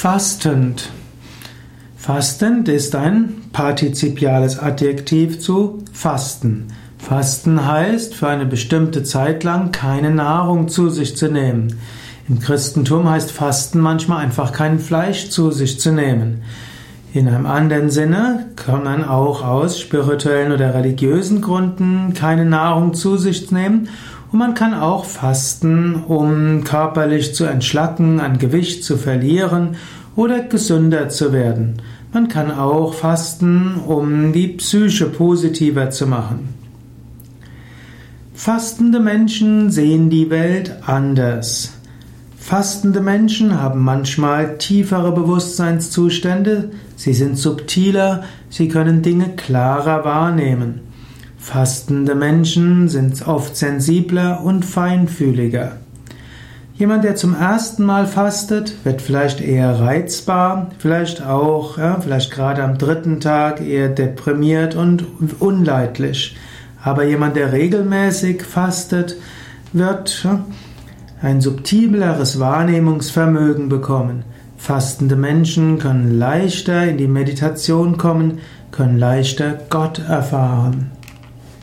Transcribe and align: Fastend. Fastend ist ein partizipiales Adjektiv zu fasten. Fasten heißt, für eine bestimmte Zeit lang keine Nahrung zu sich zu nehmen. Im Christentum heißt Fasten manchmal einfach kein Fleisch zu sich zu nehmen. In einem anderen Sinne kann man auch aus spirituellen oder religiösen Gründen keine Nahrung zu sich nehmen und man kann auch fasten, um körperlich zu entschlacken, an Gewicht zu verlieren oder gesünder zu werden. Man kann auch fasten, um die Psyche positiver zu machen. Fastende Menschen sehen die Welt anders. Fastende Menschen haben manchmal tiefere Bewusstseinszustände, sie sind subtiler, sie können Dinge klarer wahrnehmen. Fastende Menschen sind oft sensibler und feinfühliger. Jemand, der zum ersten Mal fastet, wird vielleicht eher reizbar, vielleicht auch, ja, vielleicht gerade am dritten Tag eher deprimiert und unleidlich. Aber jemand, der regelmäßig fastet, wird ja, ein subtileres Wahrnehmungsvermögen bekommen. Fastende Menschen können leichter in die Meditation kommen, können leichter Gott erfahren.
Fastend. 0.00 0.90
Fastend 1.96 2.68
ist 2.68 2.94
ein 2.94 3.42
partizipiales 3.52 4.56
Adjektiv 4.56 5.40
zu 5.40 5.82
fasten. 5.92 6.68
Fasten 6.98 7.66
heißt, 7.66 8.14
für 8.14 8.28
eine 8.28 8.46
bestimmte 8.46 9.02
Zeit 9.02 9.42
lang 9.42 9.72
keine 9.72 10.12
Nahrung 10.12 10.68
zu 10.68 10.88
sich 10.88 11.16
zu 11.16 11.26
nehmen. 11.26 11.80
Im 12.28 12.38
Christentum 12.38 13.10
heißt 13.10 13.32
Fasten 13.32 13.80
manchmal 13.80 14.24
einfach 14.24 14.52
kein 14.52 14.78
Fleisch 14.78 15.30
zu 15.30 15.50
sich 15.50 15.80
zu 15.80 15.90
nehmen. 15.90 16.44
In 17.18 17.26
einem 17.26 17.46
anderen 17.46 17.90
Sinne 17.90 18.46
kann 18.54 18.84
man 18.84 19.04
auch 19.04 19.44
aus 19.44 19.80
spirituellen 19.80 20.52
oder 20.52 20.72
religiösen 20.72 21.40
Gründen 21.40 22.14
keine 22.14 22.44
Nahrung 22.44 22.94
zu 22.94 23.16
sich 23.16 23.50
nehmen 23.50 23.88
und 24.30 24.38
man 24.38 24.54
kann 24.54 24.72
auch 24.72 25.04
fasten, 25.04 25.96
um 25.96 26.62
körperlich 26.62 27.34
zu 27.34 27.44
entschlacken, 27.44 28.20
an 28.20 28.38
Gewicht 28.38 28.84
zu 28.84 28.96
verlieren 28.96 29.74
oder 30.14 30.42
gesünder 30.44 31.08
zu 31.08 31.32
werden. 31.32 31.82
Man 32.12 32.28
kann 32.28 32.52
auch 32.52 32.94
fasten, 32.94 33.74
um 33.84 34.32
die 34.32 34.46
Psyche 34.46 35.06
positiver 35.06 35.90
zu 35.90 36.06
machen. 36.06 36.54
Fastende 38.32 39.00
Menschen 39.00 39.72
sehen 39.72 40.08
die 40.08 40.30
Welt 40.30 40.72
anders. 40.86 41.77
Fastende 42.48 43.02
Menschen 43.02 43.60
haben 43.60 43.84
manchmal 43.84 44.56
tiefere 44.56 45.12
Bewusstseinszustände, 45.12 46.70
sie 46.96 47.12
sind 47.12 47.36
subtiler, 47.36 48.24
sie 48.48 48.68
können 48.68 49.02
Dinge 49.02 49.36
klarer 49.36 50.06
wahrnehmen. 50.06 50.80
Fastende 51.38 52.14
Menschen 52.14 52.88
sind 52.88 53.28
oft 53.28 53.54
sensibler 53.54 54.42
und 54.42 54.64
feinfühliger. 54.64 55.76
Jemand, 56.74 57.04
der 57.04 57.16
zum 57.16 57.34
ersten 57.34 57.84
Mal 57.84 58.06
fastet, 58.06 58.82
wird 58.82 59.02
vielleicht 59.02 59.42
eher 59.42 59.78
reizbar, 59.78 60.70
vielleicht 60.78 61.22
auch, 61.22 61.76
ja, 61.76 62.00
vielleicht 62.00 62.30
gerade 62.30 62.62
am 62.64 62.78
dritten 62.78 63.20
Tag 63.20 63.60
eher 63.60 63.90
deprimiert 63.90 64.74
und 64.74 65.04
unleidlich. 65.38 66.34
Aber 66.82 67.04
jemand, 67.04 67.36
der 67.36 67.52
regelmäßig 67.52 68.42
fastet, 68.42 69.16
wird 69.74 70.24
ja, 70.24 70.46
ein 71.20 71.40
subtileres 71.40 72.38
Wahrnehmungsvermögen 72.38 73.68
bekommen. 73.68 74.24
Fastende 74.56 75.16
Menschen 75.16 75.78
können 75.78 76.18
leichter 76.18 76.84
in 76.88 76.98
die 76.98 77.08
Meditation 77.08 77.96
kommen, 77.96 78.38
können 78.70 78.98
leichter 78.98 79.58
Gott 79.70 80.00
erfahren. 80.00 80.90